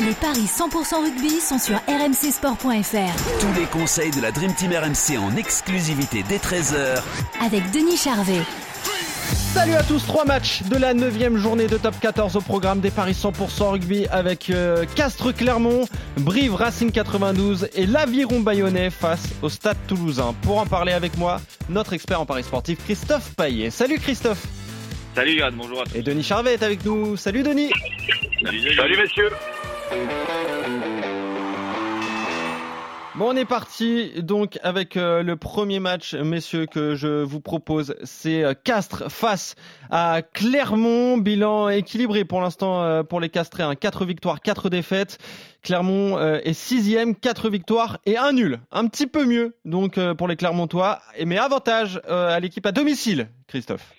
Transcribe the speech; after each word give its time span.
Les 0.00 0.12
paris 0.14 0.46
100% 0.46 1.02
rugby 1.02 1.40
sont 1.40 1.58
sur 1.58 1.76
rmcsport.fr. 1.86 3.40
Tous 3.40 3.60
les 3.60 3.66
conseils 3.66 4.10
de 4.10 4.20
la 4.20 4.32
Dream 4.32 4.52
Team 4.54 4.72
RMC 4.72 5.18
en 5.18 5.36
exclusivité 5.36 6.24
dès 6.28 6.38
13h 6.38 7.00
avec 7.44 7.70
Denis 7.70 7.96
Charvet. 7.96 8.42
Salut 9.54 9.74
à 9.74 9.84
tous, 9.84 10.04
trois 10.04 10.24
matchs 10.24 10.62
de 10.64 10.76
la 10.76 10.94
9 10.94 11.36
journée 11.36 11.68
de 11.68 11.76
top 11.76 11.94
14 12.00 12.34
au 12.34 12.40
programme 12.40 12.80
des 12.80 12.90
paris 12.90 13.12
100% 13.12 13.70
rugby 13.70 14.06
avec 14.10 14.50
euh, 14.50 14.84
Castres 14.96 15.32
Clermont, 15.32 15.86
Brive 16.18 16.56
Racing 16.56 16.90
92 16.90 17.68
et 17.74 17.86
l'Aviron 17.86 18.40
Bayonnais 18.40 18.90
face 18.90 19.28
au 19.42 19.48
Stade 19.48 19.76
Toulousain. 19.86 20.34
Pour 20.42 20.58
en 20.58 20.66
parler 20.66 20.92
avec 20.92 21.16
moi, 21.16 21.40
notre 21.68 21.92
expert 21.92 22.20
en 22.20 22.26
paris 22.26 22.42
sportif 22.42 22.78
Christophe 22.84 23.32
Paillet. 23.36 23.70
Salut 23.70 23.98
Christophe 24.00 24.44
Salut 25.14 25.36
Yann, 25.36 25.54
bonjour 25.56 25.82
à 25.82 25.84
tous. 25.84 25.94
Et 25.94 26.02
Denis 26.02 26.24
Charvet 26.24 26.54
est 26.54 26.62
avec 26.64 26.84
nous. 26.84 27.16
Salut 27.16 27.44
Denis 27.44 27.70
Salut, 28.42 28.74
salut 28.74 28.96
messieurs 28.96 29.30
Bon, 33.16 33.30
on 33.30 33.36
est 33.36 33.44
parti 33.44 34.10
donc 34.22 34.58
avec 34.64 34.96
euh, 34.96 35.22
le 35.22 35.36
premier 35.36 35.78
match, 35.78 36.14
messieurs, 36.14 36.66
que 36.66 36.96
je 36.96 37.22
vous 37.22 37.40
propose. 37.40 37.94
C'est 38.02 38.42
euh, 38.42 38.54
Castres 38.54 39.04
face 39.08 39.54
à 39.88 40.22
Clermont. 40.22 41.16
Bilan 41.16 41.68
équilibré 41.68 42.24
pour 42.24 42.40
l'instant 42.40 42.82
euh, 42.82 43.04
pour 43.04 43.20
les 43.20 43.28
Castrés. 43.28 43.62
Hein. 43.62 43.76
4 43.76 44.04
victoires, 44.04 44.40
4 44.40 44.68
défaites. 44.68 45.18
Clermont 45.62 46.18
est 46.18 46.52
sixième, 46.52 47.14
4 47.14 47.48
victoires 47.48 47.98
et 48.04 48.16
un 48.16 48.32
nul. 48.32 48.58
Un 48.72 48.88
petit 48.88 49.06
peu 49.06 49.24
mieux 49.24 49.56
donc 49.64 49.98
pour 50.14 50.28
les 50.28 50.36
Clermontois. 50.36 51.00
Mais 51.24 51.38
avantage 51.38 52.02
à 52.06 52.38
l'équipe 52.40 52.66
à 52.66 52.72
domicile, 52.72 53.28
Christophe. 53.46 53.94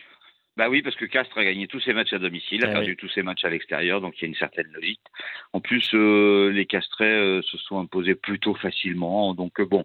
Bah 0.58 0.70
oui, 0.70 0.82
parce 0.82 0.96
que 0.96 1.06
Castres 1.06 1.38
a 1.38 1.44
gagné 1.44 1.68
tous 1.68 1.82
ses 1.82 1.92
matchs 1.92 2.14
à 2.14 2.20
domicile, 2.20 2.64
a 2.64 2.70
eh 2.70 2.72
perdu 2.72 2.96
tous 2.96 3.10
ses 3.10 3.24
matchs 3.24 3.44
à 3.44 3.50
l'extérieur, 3.50 4.00
donc 4.00 4.14
il 4.18 4.22
y 4.22 4.26
a 4.26 4.28
une 4.30 4.36
certaine 4.36 4.72
logique. 4.72 5.02
En 5.52 5.60
plus, 5.60 5.94
euh, 5.94 6.50
les 6.50 6.66
Castrais 6.66 7.06
euh, 7.06 7.42
se 7.42 7.58
sont 7.58 7.78
imposés 7.80 8.16
plutôt 8.16 8.56
facilement, 8.56 9.34
donc 9.34 9.60
euh, 9.60 9.66
bon. 9.66 9.84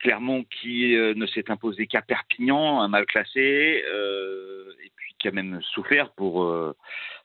Clermont 0.00 0.44
qui 0.44 0.94
ne 0.94 1.26
s'est 1.26 1.50
imposé 1.50 1.86
qu'à 1.86 2.00
Perpignan, 2.00 2.80
un 2.80 2.88
mal 2.88 3.04
classé, 3.04 3.84
et 3.84 4.90
puis 4.96 5.14
qui 5.18 5.28
a 5.28 5.32
même 5.32 5.60
souffert 5.60 6.12
pour 6.12 6.74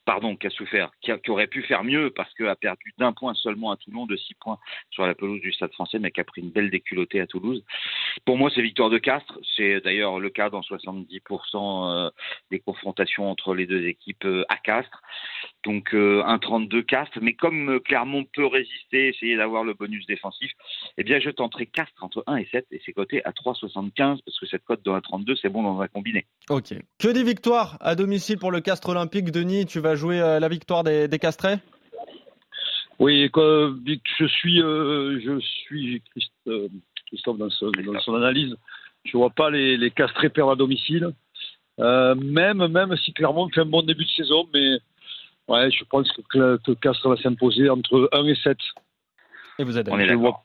pardon, 0.09 0.35
qui 0.35 0.47
a 0.47 0.49
souffert, 0.49 0.89
qui, 1.01 1.11
aurait 1.29 1.45
pu 1.45 1.61
faire 1.61 1.83
mieux 1.83 2.09
parce 2.09 2.33
qu'elle 2.33 2.47
a 2.47 2.55
perdu 2.55 2.95
d'un 2.97 3.13
point 3.13 3.35
seulement 3.35 3.71
à 3.71 3.77
Toulon, 3.77 4.07
de 4.07 4.15
six 4.15 4.33
points 4.33 4.57
sur 4.89 5.05
la 5.05 5.13
pelouse 5.13 5.39
du 5.39 5.53
Stade 5.53 5.71
français, 5.73 5.99
mais 5.99 6.09
qui 6.09 6.19
a 6.19 6.23
pris 6.23 6.41
une 6.41 6.49
belle 6.49 6.71
déculottée 6.71 7.21
à 7.21 7.27
Toulouse. 7.27 7.63
Pour 8.29 8.37
moi, 8.37 8.51
c'est 8.53 8.61
victoire 8.61 8.91
de 8.91 8.99
Castres. 8.99 9.39
C'est 9.57 9.81
d'ailleurs 9.81 10.19
le 10.19 10.29
cas 10.29 10.51
dans 10.51 10.61
70% 10.61 11.19
euh, 11.55 12.11
des 12.51 12.59
confrontations 12.59 13.27
entre 13.27 13.55
les 13.55 13.65
deux 13.65 13.87
équipes 13.87 14.23
euh, 14.25 14.43
à 14.49 14.57
Castres. 14.57 15.01
Donc 15.65 15.95
euh, 15.95 16.21
un 16.23 16.37
32 16.37 16.83
Castres. 16.83 17.17
Mais 17.23 17.33
comme 17.33 17.79
Clermont 17.79 18.25
peut 18.31 18.45
résister, 18.45 19.07
essayer 19.07 19.35
d'avoir 19.35 19.63
le 19.63 19.73
bonus 19.73 20.05
défensif, 20.05 20.51
eh 20.99 21.03
bien 21.03 21.19
je 21.19 21.31
tenterai 21.31 21.65
Castres 21.65 22.03
entre 22.03 22.23
1 22.27 22.35
et 22.35 22.47
7 22.51 22.67
et 22.69 22.79
c'est 22.85 22.93
coté 22.93 23.25
à 23.25 23.31
3,75 23.31 23.95
parce 24.23 24.39
que 24.39 24.45
cette 24.45 24.63
cote 24.63 24.85
dans 24.85 24.93
la 24.93 25.01
32, 25.01 25.35
c'est 25.35 25.49
bon 25.49 25.63
dans 25.63 25.81
un 25.81 25.87
combiné. 25.87 26.27
Ok. 26.51 26.75
Que 26.99 27.07
des 27.07 27.23
victoires 27.23 27.79
à 27.81 27.95
domicile 27.95 28.37
pour 28.37 28.51
le 28.51 28.61
Castres 28.61 28.89
Olympique. 28.89 29.31
Denis, 29.31 29.65
tu 29.65 29.79
vas 29.79 29.95
jouer 29.95 30.19
la 30.19 30.49
victoire 30.49 30.83
des, 30.83 31.07
des 31.07 31.17
Castrés 31.17 31.55
Oui, 32.99 33.27
je 33.33 34.27
suis, 34.27 34.61
euh, 34.61 35.19
je 35.19 35.39
suis 35.39 36.03
euh, 36.47 36.67
Christophe 37.37 37.85
dans 37.85 37.99
son, 37.99 38.15
analyse. 38.15 38.55
Je 39.05 39.15
ne 39.15 39.19
vois 39.19 39.29
pas 39.29 39.49
les, 39.49 39.77
les 39.77 39.91
Castrés 39.91 40.29
perdre 40.29 40.51
à 40.51 40.55
domicile. 40.55 41.09
même, 41.77 42.67
même 42.67 42.95
si 42.97 43.13
Clermont 43.13 43.49
fait 43.49 43.61
un 43.61 43.65
bon 43.65 43.81
début 43.81 44.05
de 44.05 44.09
saison, 44.09 44.47
mais 44.53 44.79
ouais, 45.47 45.71
je 45.71 45.83
pense 45.85 46.09
que, 46.29 46.57
que 46.57 46.71
Castres 46.73 47.09
va 47.09 47.17
s'imposer 47.17 47.69
entre 47.69 48.09
1 48.11 48.25
et 48.25 48.35
7. 48.35 48.57
Et 49.59 49.63
vous 49.63 49.77
êtes 49.77 49.87
je 49.89 49.93
ne 49.93 50.15
vois, 50.15 50.41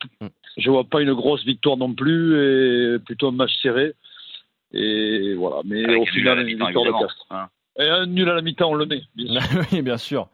je 0.56 0.70
vois 0.70 0.84
pas 0.84 1.00
une 1.00 1.14
grosse 1.14 1.44
victoire 1.44 1.76
non 1.76 1.94
plus, 1.94 2.96
et 2.96 2.98
plutôt 2.98 3.28
un 3.28 3.32
match 3.32 3.52
serré. 3.62 3.92
Et 4.72 5.34
voilà, 5.34 5.62
mais 5.64 5.94
au 5.94 6.04
final, 6.06 6.40
une 6.40 6.58
victoire 6.58 6.84
de 6.84 6.90
Castres. 6.90 7.26
Hein. 7.30 7.48
Et 7.78 7.88
un 7.88 8.06
nul 8.06 8.28
à 8.28 8.34
la 8.34 8.42
mi-temps, 8.42 8.70
on 8.70 8.74
le 8.74 8.86
met. 8.86 9.02
Bien 9.14 9.40
sûr. 9.40 9.60
oui, 9.72 9.82
bien 9.82 9.96
sûr. 9.98 10.28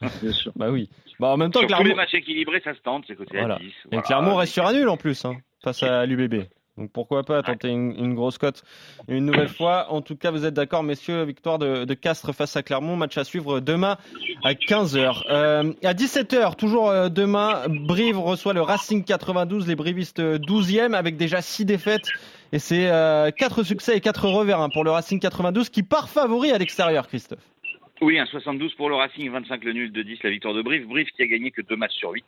bien 0.22 0.32
sûr. 0.32 0.52
Bah 0.56 0.70
oui. 0.70 0.88
Bah 1.20 1.28
en 1.28 1.36
même 1.36 1.50
temps, 1.50 1.60
sur 1.60 1.68
Clermont... 1.68 1.84
tous 1.84 1.90
les 1.90 1.94
matchs 1.94 2.14
équilibrés, 2.14 2.60
ça 2.64 2.74
se 2.74 2.80
tente, 2.80 3.04
c'est 3.06 3.14
côté 3.14 3.38
voilà. 3.38 3.56
à 3.56 3.58
10. 3.58 3.72
Et 3.92 4.00
Clermont 4.00 4.36
reste 4.36 4.54
sur 4.54 4.66
un 4.66 4.72
nul 4.72 4.88
en 4.88 4.96
plus, 4.96 5.24
hein, 5.24 5.36
face 5.64 5.82
à 5.82 6.06
l'UBB. 6.06 6.44
Donc 6.76 6.90
pourquoi 6.90 7.22
pas 7.22 7.40
tenter 7.42 7.68
une, 7.68 8.14
grosse 8.14 8.36
cote 8.36 8.64
une 9.06 9.26
nouvelle 9.26 9.48
fois. 9.48 9.92
En 9.92 10.02
tout 10.02 10.16
cas, 10.16 10.32
vous 10.32 10.44
êtes 10.44 10.54
d'accord, 10.54 10.82
messieurs, 10.82 11.22
victoire 11.22 11.58
de, 11.60 11.84
de, 11.84 11.94
Castres 11.94 12.34
face 12.34 12.56
à 12.56 12.64
Clermont. 12.64 12.96
Match 12.96 13.16
à 13.16 13.22
suivre 13.22 13.60
demain 13.60 13.96
à 14.42 14.54
15h. 14.54 15.22
Euh, 15.30 15.72
à 15.84 15.94
17h, 15.94 16.56
toujours 16.56 16.90
euh, 16.90 17.08
demain, 17.08 17.62
Brive 17.68 18.18
reçoit 18.18 18.54
le 18.54 18.60
Racing 18.60 19.04
92, 19.04 19.68
les 19.68 19.76
Brivistes 19.76 20.20
12e 20.20 20.94
avec 20.94 21.16
déjà 21.16 21.42
6 21.42 21.64
défaites. 21.64 22.08
Et 22.52 22.58
c'est 22.58 22.90
euh, 22.90 23.30
4 23.30 23.62
succès 23.62 23.96
et 23.96 24.00
4 24.00 24.28
revers 24.28 24.60
hein, 24.60 24.68
pour 24.68 24.82
le 24.82 24.90
Racing 24.90 25.20
92 25.20 25.68
qui 25.68 25.84
part 25.84 26.08
favori 26.08 26.50
à 26.50 26.58
l'extérieur, 26.58 27.06
Christophe. 27.06 27.53
Oui, 28.00 28.18
un 28.18 28.26
72 28.26 28.74
pour 28.74 28.88
le 28.88 28.96
Racing, 28.96 29.30
25 29.30 29.62
le 29.64 29.72
nul 29.72 29.92
de 29.92 30.02
10, 30.02 30.22
la 30.24 30.30
victoire 30.30 30.52
de 30.52 30.62
Brive. 30.62 30.86
Brive 30.86 31.06
qui 31.10 31.22
a 31.22 31.26
gagné 31.26 31.52
que 31.52 31.62
2 31.62 31.76
matchs 31.76 31.94
sur 31.94 32.10
8. 32.10 32.24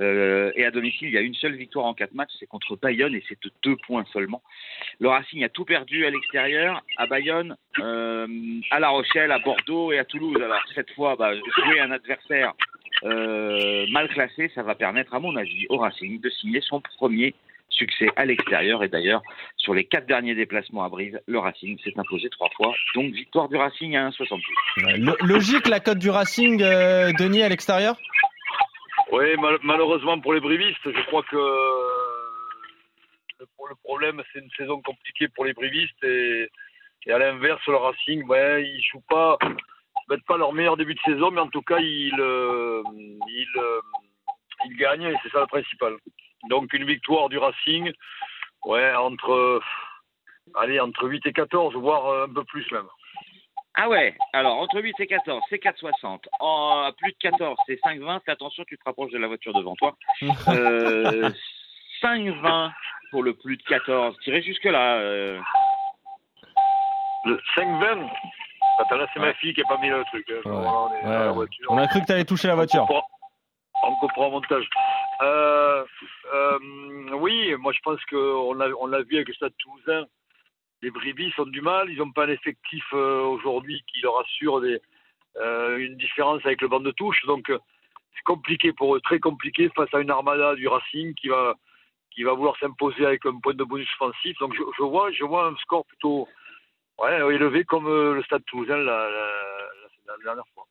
Euh, 0.00 0.50
et 0.56 0.64
à 0.64 0.70
domicile, 0.70 1.08
il 1.08 1.14
y 1.14 1.18
a 1.18 1.20
une 1.20 1.34
seule 1.34 1.56
victoire 1.56 1.84
en 1.84 1.94
4 1.94 2.14
matchs, 2.14 2.32
c'est 2.38 2.46
contre 2.46 2.76
Bayonne 2.76 3.14
et 3.14 3.22
c'est 3.28 3.40
de 3.42 3.50
2 3.62 3.76
points 3.86 4.04
seulement. 4.12 4.42
Le 5.00 5.08
Racing 5.08 5.44
a 5.44 5.50
tout 5.50 5.64
perdu 5.64 6.06
à 6.06 6.10
l'extérieur, 6.10 6.82
à 6.96 7.06
Bayonne, 7.06 7.54
euh, 7.80 8.26
à 8.70 8.80
La 8.80 8.88
Rochelle, 8.88 9.30
à 9.30 9.38
Bordeaux 9.38 9.92
et 9.92 9.98
à 9.98 10.04
Toulouse. 10.04 10.40
Alors 10.42 10.62
cette 10.74 10.90
fois, 10.92 11.16
bah, 11.16 11.34
jouer 11.34 11.80
un 11.80 11.90
adversaire 11.90 12.54
euh, 13.04 13.86
mal 13.90 14.08
classé, 14.08 14.50
ça 14.54 14.62
va 14.62 14.74
permettre, 14.74 15.12
à 15.14 15.20
mon 15.20 15.36
avis, 15.36 15.66
au 15.68 15.76
Racing 15.76 16.20
de 16.20 16.30
signer 16.30 16.62
son 16.62 16.80
premier 16.80 17.34
succès 17.68 18.08
à 18.16 18.24
l'extérieur. 18.24 18.82
Et 18.84 18.88
d'ailleurs, 18.88 19.22
sur 19.56 19.74
les 19.74 19.84
quatre 19.84 20.06
derniers 20.06 20.34
déplacements 20.34 20.84
à 20.84 20.88
Brive, 20.88 21.20
le 21.26 21.38
Racing 21.38 21.78
s'est 21.82 21.94
imposé 21.96 22.28
trois 22.30 22.50
fois. 22.56 22.72
Donc 22.94 23.12
victoire 23.12 23.48
du 23.48 23.56
Racing 23.56 23.96
à 23.96 24.08
1,72. 24.10 25.16
logique 25.26 25.66
la 25.66 25.80
cote 25.80 25.98
du 25.98 26.10
Racing, 26.10 26.62
euh, 26.62 27.12
Denis, 27.18 27.42
à 27.42 27.48
l'extérieur? 27.48 27.96
Oui, 29.12 29.24
malheureusement 29.62 30.18
pour 30.20 30.34
les 30.34 30.40
brivistes, 30.40 30.78
je 30.84 31.06
crois 31.06 31.22
que 31.22 31.36
le 33.68 33.74
problème, 33.82 34.22
c'est 34.32 34.40
une 34.40 34.50
saison 34.56 34.80
compliquée 34.82 35.28
pour 35.28 35.44
les 35.44 35.52
brivistes. 35.52 36.02
Et, 36.04 36.48
à 37.10 37.18
l'inverse, 37.18 37.60
le 37.66 37.76
Racing, 37.76 38.24
ouais, 38.26 38.64
ils 38.64 38.76
ne 38.76 38.82
jouent 38.82 39.04
pas, 39.08 39.36
peut-être 40.08 40.24
pas 40.26 40.38
leur 40.38 40.52
meilleur 40.52 40.76
début 40.76 40.94
de 40.94 41.00
saison, 41.00 41.30
mais 41.30 41.40
en 41.40 41.48
tout 41.48 41.62
cas, 41.62 41.78
ils, 41.78 42.18
euh, 42.18 42.82
ils, 43.28 43.58
euh, 43.58 43.80
ils 44.66 44.76
gagnent 44.76 45.08
et 45.08 45.16
c'est 45.22 45.30
ça 45.30 45.40
le 45.40 45.46
principal. 45.46 45.96
Donc 46.48 46.72
une 46.72 46.84
victoire 46.84 47.28
du 47.28 47.38
Racing, 47.38 47.92
ouais, 48.64 48.94
entre, 48.94 49.60
allez, 50.56 50.80
entre 50.80 51.08
8 51.08 51.26
et 51.26 51.32
14, 51.32 51.74
voire 51.74 52.06
euh, 52.06 52.26
un 52.26 52.32
peu 52.32 52.44
plus 52.44 52.70
même. 52.72 52.86
Ah 53.76 53.88
ouais, 53.88 54.16
alors 54.32 54.58
entre 54.58 54.80
8 54.80 54.94
et 55.00 55.06
14, 55.06 55.42
c'est 55.48 55.62
4,60. 55.62 56.20
En 56.40 56.92
plus 56.96 57.10
de 57.10 57.16
14, 57.18 57.58
c'est 57.66 57.80
5,20. 57.82 58.20
Fais 58.24 58.32
attention, 58.32 58.64
tu 58.68 58.78
te 58.78 58.84
rapproches 58.84 59.10
de 59.10 59.18
la 59.18 59.26
voiture 59.26 59.52
devant 59.52 59.74
toi. 59.74 59.96
Euh, 60.48 61.30
5,20 62.02 62.72
pour 63.10 63.22
le 63.22 63.34
plus 63.34 63.56
de 63.56 63.62
14. 63.62 64.16
Tirez 64.22 64.42
jusque-là. 64.42 64.96
Euh. 64.98 65.40
Le 67.24 67.40
5,20 67.56 68.08
Attends, 68.78 68.96
là, 68.96 69.06
c'est 69.14 69.20
ma 69.20 69.32
fille 69.34 69.54
qui 69.54 69.60
n'a 69.60 69.68
pas 69.68 69.78
mis 69.78 69.88
le 69.88 70.04
truc. 70.04 70.28
Hein. 70.30 70.40
On, 71.68 71.78
a 71.78 71.86
cru 71.86 72.00
que 72.00 72.06
tu 72.06 72.12
avais 72.12 72.24
touché 72.24 72.48
la 72.48 72.56
voiture. 72.56 72.86
On 73.82 73.94
comprend, 73.96 74.30
montage. 74.30 74.68
Euh, 75.22 75.24
euh, 75.24 75.84
oui, 77.14 77.54
moi 77.56 77.72
je 77.72 77.80
pense 77.80 78.04
qu'on 78.06 78.54
l'a, 78.54 78.68
on 78.78 78.88
vu 79.02 79.16
avec 79.16 79.28
le 79.28 79.34
Stade 79.34 79.54
Toulousain. 79.58 80.06
Les 80.82 80.90
Bribis 80.90 81.32
ont 81.38 81.46
du 81.46 81.60
mal, 81.60 81.90
ils 81.90 81.98
n'ont 81.98 82.12
pas 82.12 82.26
un 82.26 82.30
effectif 82.30 82.84
euh, 82.92 83.22
aujourd'hui 83.22 83.82
qui 83.86 84.00
leur 84.00 84.20
assure 84.20 84.60
des, 84.60 84.80
une 85.78 85.96
différence 85.96 86.44
avec 86.44 86.60
le 86.60 86.68
banc 86.68 86.80
de 86.80 86.90
touche. 86.90 87.24
Donc 87.26 87.50
c'est 88.14 88.22
compliqué 88.24 88.72
pour 88.72 88.94
eux, 88.94 89.00
très 89.00 89.18
compliqué 89.18 89.70
face 89.70 89.92
à 89.94 90.00
une 90.00 90.10
armada 90.10 90.54
du 90.54 90.68
Racing 90.68 91.14
qui 91.14 91.28
va, 91.28 91.54
qui 92.10 92.22
va 92.22 92.32
vouloir 92.32 92.56
s'imposer 92.58 93.06
avec 93.06 93.24
un 93.26 93.38
point 93.40 93.54
de 93.54 93.64
bonus 93.64 93.88
offensif. 94.00 94.36
Donc 94.38 94.54
je, 94.54 94.82
vois, 94.82 95.10
je 95.12 95.24
vois 95.24 95.46
un 95.46 95.56
score 95.56 95.86
plutôt 95.86 96.28
ouais, 96.98 97.34
élevé 97.34 97.64
comme 97.64 97.86
le 97.88 98.22
Stade 98.24 98.44
Toulousain 98.44 98.76
la, 98.76 99.08
la 100.06 100.16
dernière 100.24 100.46
fois. 100.54 100.66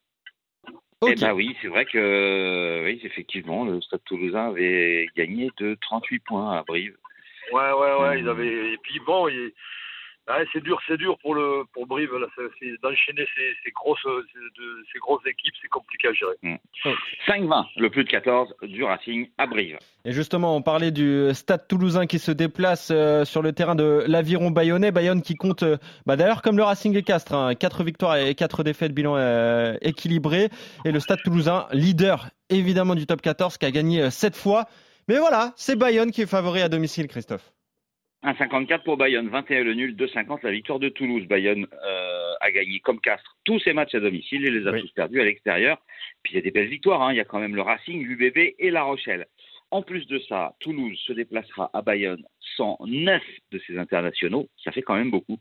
Eh 1.08 1.16
ben 1.16 1.34
oui, 1.34 1.56
c'est 1.62 1.68
vrai 1.68 1.86
que 1.86 2.84
oui, 2.86 3.00
effectivement, 3.04 3.66
le 3.66 3.82
Stade 3.82 4.04
Toulousain 4.06 4.50
avait 4.50 5.08
gagné 5.16 5.50
de 5.58 5.78
38 5.82 6.20
points 6.20 6.58
à 6.58 6.64
Brive. 6.64 6.96
Ouais, 7.52 7.72
ouais, 7.72 8.02
ouais, 8.02 8.20
ils 8.20 8.28
avaient. 8.28 8.74
Et 8.74 8.78
puis 8.84 9.00
bon, 9.06 9.28
il... 9.28 9.52
Ouais, 10.30 10.46
c'est 10.54 10.64
dur, 10.64 10.80
c'est 10.88 10.96
dur 10.96 11.18
pour 11.20 11.36
le 11.36 11.64
pour 11.74 11.86
Brive 11.86 12.14
là, 12.14 12.28
d'enchaîner 12.82 13.28
ces, 13.36 13.54
ces, 13.64 13.72
grosses 13.72 14.00
ces 14.94 15.00
grosses 15.00 15.26
équipes, 15.26 15.54
c'est 15.62 15.68
compliqué 15.68 16.08
à 16.08 16.14
gérer. 16.14 16.36
Mm. 16.42 16.56
5-20, 17.28 17.66
le 17.76 17.90
plus 17.90 18.06
de 18.06 18.10
14 18.10 18.54
du 18.64 18.86
Racing 18.86 19.30
à 19.38 19.48
Brive. 19.48 19.78
Et 20.06 20.14
justement, 20.14 20.56
on 20.56 20.62
parlait 20.62 20.92
du 20.92 21.34
Stade 21.34 21.68
Toulousain 21.68 22.06
qui 22.06 22.20
se 22.20 22.32
déplace 22.32 22.90
euh, 22.92 23.26
sur 23.26 23.42
le 23.42 23.52
terrain 23.52 23.76
de 23.76 24.06
l'Aviron 24.08 24.50
Bayonnais, 24.50 24.92
Bayonne 24.92 25.22
qui 25.22 25.36
compte, 25.36 25.64
euh, 25.64 25.78
bah, 26.06 26.16
d'ailleurs 26.16 26.42
comme 26.42 26.58
le 26.58 26.64
Racing 26.64 26.96
et 26.96 27.04
Castres, 27.04 27.34
hein, 27.34 27.56
4 27.56 27.84
victoires 27.84 28.16
et 28.16 28.34
4 28.34 28.64
défaites, 28.64 28.94
bilan 28.94 29.16
euh, 29.18 29.76
équilibré, 29.82 30.50
et 30.86 30.92
le 30.92 31.00
Stade 31.00 31.20
Toulousain, 31.24 31.68
leader 31.72 32.30
évidemment 32.50 32.96
du 32.96 33.06
top 33.06 33.22
14, 33.22 33.58
qui 33.58 33.66
a 33.66 33.72
gagné 33.72 34.10
7 34.10 34.36
fois. 34.36 34.66
Mais 35.08 35.18
voilà, 35.18 35.52
c'est 35.58 35.78
Bayonne 35.78 36.12
qui 36.12 36.22
est 36.22 36.28
favori 36.28 36.62
à 36.62 36.70
domicile, 36.70 37.08
Christophe. 37.08 37.53
1,54 38.24 38.84
pour 38.84 38.98
Bayonne, 38.98 39.28
21 39.28 39.64
le 39.64 39.74
nul, 39.74 39.96
2,50 39.96 40.40
la 40.44 40.52
victoire 40.52 40.80
de 40.80 40.90
Toulouse. 40.90 41.26
Bayonne 41.28 41.68
euh, 41.86 42.34
a 42.40 42.52
gagné 42.52 42.80
comme 42.80 43.00
Castres 43.02 43.36
tous 43.44 43.60
ses 43.60 43.74
matchs 43.74 43.96
à 43.96 44.00
domicile 44.00 44.46
et 44.46 44.52
les 44.52 44.66
a 44.66 44.72
Oui. 44.72 44.82
tous 44.82 44.92
perdus 44.92 45.20
à 45.20 45.26
l'extérieur. 45.26 45.78
Puis 46.24 46.34
il 46.34 46.36
y 46.38 46.40
a 46.40 46.42
des 46.42 46.52
belles 46.52 46.70
victoires, 46.70 47.02
hein. 47.02 47.14
il 47.14 47.18
y 47.18 47.20
a 47.22 47.26
quand 47.26 47.40
même 47.40 47.56
le 47.56 47.62
Racing, 47.62 48.06
l'UBB 48.06 48.56
et 48.58 48.72
La 48.72 48.84
Rochelle. 48.84 49.28
En 49.74 49.82
plus 49.82 50.06
de 50.06 50.20
ça, 50.30 50.54
Toulouse 50.60 51.00
se 51.08 51.14
déplacera 51.14 51.72
à 51.74 51.82
Bayonne 51.82 52.24
sans 52.56 52.78
neuf 52.86 53.24
de 53.52 53.60
ses 53.66 53.80
internationaux, 53.80 54.48
ça 54.64 54.72
fait 54.72 54.84
quand 54.84 54.94
même 54.94 55.10
beaucoup. 55.10 55.40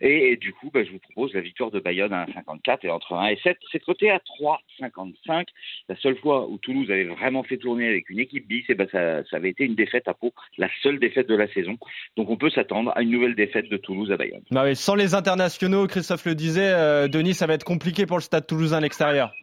Et, 0.00 0.36
du 0.36 0.54
coup, 0.54 0.70
bah, 0.72 0.84
je 0.84 0.90
vous 0.90 0.98
propose 0.98 1.34
la 1.34 1.42
victoire 1.42 1.70
de 1.70 1.78
Bayonne 1.78 2.14
à 2.14 2.24
1,54 2.24 2.78
et 2.84 2.88
entre 2.88 3.12
1 3.12 3.26
et 3.26 3.38
7, 3.42 3.58
c'est 3.70 3.80
coté 3.80 4.10
à 4.10 4.20
3,55. 4.40 5.48
La 5.90 5.96
seule 5.96 6.16
fois 6.16 6.48
où 6.48 6.56
Toulouse 6.56 6.90
avait 6.90 7.04
vraiment 7.04 7.42
fait 7.42 7.58
tourner 7.58 7.86
avec 7.86 8.08
une 8.08 8.20
équipe 8.20 8.48
bis, 8.48 8.64
ça, 8.90 9.22
ça 9.24 9.36
avait 9.36 9.50
été 9.50 9.64
une 9.64 9.74
défaite 9.74 10.08
à 10.08 10.14
Pau, 10.14 10.32
la 10.56 10.70
seule 10.82 10.98
défaite 10.98 11.28
de 11.28 11.36
la 11.36 11.52
saison. 11.52 11.76
Donc 12.16 12.30
on 12.30 12.38
peut 12.38 12.48
s'attendre 12.48 12.92
à 12.96 13.02
une 13.02 13.10
nouvelle 13.10 13.34
défaite 13.34 13.68
de 13.68 13.76
Toulouse 13.76 14.10
à 14.10 14.16
Bayonne. 14.16 14.44
Bah 14.50 14.62
oui, 14.64 14.76
sans 14.76 14.94
les 14.94 15.14
internationaux, 15.14 15.86
Christophe 15.86 16.24
le 16.24 16.34
disait, 16.34 16.72
euh, 16.72 17.06
Denis, 17.06 17.34
ça 17.34 17.46
va 17.46 17.52
être 17.52 17.64
compliqué 17.64 18.06
pour 18.06 18.16
le 18.16 18.22
Stade 18.22 18.46
Toulousain 18.46 18.78
à 18.78 18.80
l'extérieur. 18.80 19.34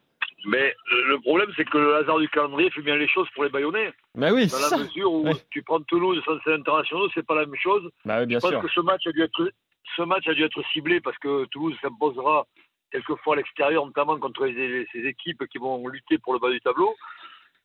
Mais 0.45 0.75
euh, 0.91 1.03
le 1.09 1.19
problème, 1.19 1.49
c'est 1.55 1.65
que 1.65 1.77
le 1.77 1.95
hasard 1.95 2.19
du 2.19 2.29
calendrier 2.29 2.69
fait 2.69 2.81
bien 2.81 2.95
les 2.95 3.07
choses 3.07 3.27
pour 3.33 3.43
les 3.43 3.49
Bayonnais. 3.49 3.91
Bah 4.13 4.29
oui, 4.31 4.43
Dans 4.47 4.49
c'est 4.57 4.61
la 4.61 4.67
ça. 4.69 4.77
mesure 4.77 5.11
où 5.11 5.27
Oui. 5.27 5.33
tu 5.51 5.63
prends 5.63 5.79
Toulouse 5.81 6.21
sans 6.25 6.39
ses 6.43 6.53
internationaux, 6.53 7.09
c'est 7.13 7.25
pas 7.25 7.35
la 7.35 7.45
même 7.45 7.55
chose. 7.55 7.89
Bah 8.05 8.19
oui, 8.19 8.25
bien 8.27 8.37
Je 8.39 8.41
pense 8.41 8.51
sûr. 8.51 8.61
que 8.61 8.67
ce 8.69 8.79
match 8.81 9.05
a 9.07 9.11
dû 9.11 9.21
être 9.23 9.51
ce 9.95 10.01
match 10.01 10.27
a 10.27 10.33
dû 10.33 10.43
être 10.43 10.61
ciblé 10.73 10.99
parce 10.99 11.17
que 11.19 11.45
Toulouse 11.45 11.75
s'imposera 11.81 12.45
quelquefois 12.91 13.33
à 13.33 13.37
l'extérieur, 13.37 13.85
notamment 13.85 14.17
contre 14.19 14.47
ces 14.47 14.99
équipes 15.05 15.45
qui 15.47 15.57
vont 15.57 15.87
lutter 15.87 16.17
pour 16.17 16.33
le 16.33 16.39
bas 16.39 16.49
du 16.49 16.59
tableau. 16.61 16.95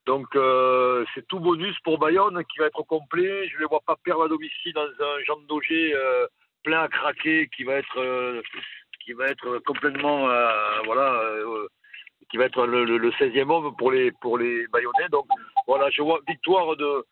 Donc 0.06 0.26
euh, 0.34 1.04
c'est 1.14 1.26
tout 1.28 1.38
bonus 1.40 1.76
pour 1.84 1.98
Bayonne 1.98 2.42
qui 2.50 2.58
va 2.58 2.66
être 2.66 2.82
complet. 2.84 3.48
Je 3.48 3.54
ne 3.56 3.60
les 3.60 3.66
vois 3.66 3.80
pas 3.86 3.96
perdre 4.02 4.24
à 4.24 4.28
domicile 4.28 4.72
dans 4.74 4.82
un 4.82 5.22
Jean 5.26 5.38
Daugé 5.48 5.94
euh, 5.94 6.26
plein 6.64 6.80
à 6.82 6.88
craquer 6.88 7.48
qui 7.54 7.64
va 7.64 7.74
être 7.74 7.98
euh, 7.98 8.40
qui 9.04 9.12
va 9.12 9.26
être 9.28 9.58
complètement 9.66 10.26
voilà 10.84 11.22
qui 12.30 12.36
va 12.36 12.44
être 12.44 12.66
le, 12.66 12.84
le, 12.84 12.98
le 12.98 13.10
16e 13.10 13.50
homme 13.50 13.74
pour 13.76 13.90
les 13.92 14.12
pour 14.12 14.38
les 14.38 14.66
Bayonnais. 14.68 15.08
Donc 15.10 15.26
voilà, 15.66 15.90
je 15.90 16.02
vois 16.02 16.20
victoire 16.26 16.76
de 16.76 17.04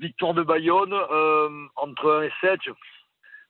victoire 0.00 0.34
de 0.34 0.42
Bayonne 0.42 0.92
euh, 0.92 1.48
entre 1.76 2.10
1 2.10 2.22
et 2.22 2.32
7. 2.40 2.60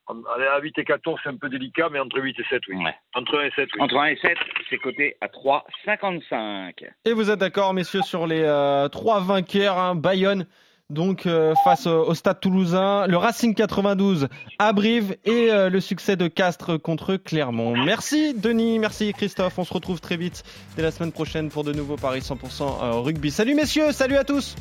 Allez, 0.06 0.46
à 0.46 0.60
8 0.60 0.78
et 0.78 0.84
14, 0.84 1.18
c'est 1.22 1.30
un 1.30 1.36
peu 1.36 1.48
délicat, 1.48 1.88
mais 1.90 1.98
entre 1.98 2.20
8 2.20 2.38
et 2.38 2.44
7, 2.50 2.60
oui. 2.68 2.76
Ouais. 2.76 2.94
Entre 3.14 3.38
1 3.38 3.44
et 3.44 3.50
7, 3.56 3.68
oui. 3.74 3.80
Entre 3.80 3.96
1 3.96 4.06
et 4.06 4.16
7, 4.16 4.36
c'est 4.68 4.76
coté 4.76 5.16
à 5.22 5.28
3,55. 5.28 6.90
Et 7.06 7.12
vous 7.14 7.30
êtes 7.30 7.38
d'accord, 7.38 7.72
messieurs, 7.72 8.02
sur 8.02 8.26
les 8.26 8.42
euh, 8.42 8.88
trois 8.88 9.20
vainqueurs, 9.20 9.78
hein, 9.78 9.94
Bayonne, 9.94 10.46
donc 10.90 11.26
euh, 11.26 11.54
face 11.64 11.86
au, 11.86 12.14
Stade 12.14 12.40
Toulousain, 12.40 13.06
le 13.06 13.16
Racing 13.16 13.54
92 13.54 14.28
à 14.58 14.72
Brive 14.72 15.16
et 15.24 15.50
euh, 15.50 15.70
le 15.70 15.80
succès 15.80 16.16
de 16.16 16.28
Castres 16.28 16.80
contre 16.80 17.16
Clermont. 17.16 17.76
Merci 17.76 18.34
Denis, 18.34 18.78
merci 18.78 19.12
Christophe. 19.12 19.58
On 19.58 19.64
se 19.64 19.72
retrouve 19.72 20.00
très 20.00 20.16
vite 20.16 20.42
dès 20.76 20.82
la 20.82 20.90
semaine 20.90 21.12
prochaine 21.12 21.50
pour 21.50 21.64
de 21.64 21.72
nouveaux 21.72 21.96
paris 21.96 22.20
100% 22.20 23.02
rugby. 23.02 23.30
Salut 23.30 23.54
messieurs, 23.54 23.92
salut 23.92 24.16
à 24.16 24.24
tous. 24.24 24.56